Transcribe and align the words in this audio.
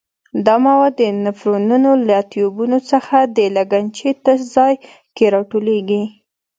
دا 0.45 0.55
مواد 0.65 0.93
د 1.01 1.01
نفرونونو 1.25 1.91
له 2.07 2.17
ټیوبونو 2.31 2.77
څخه 2.91 3.17
د 3.37 3.39
لګنچې 3.57 4.09
تش 4.23 4.39
ځای 4.55 4.73
کې 5.15 5.25
را 5.33 5.41
ټولېږي. 5.51 6.03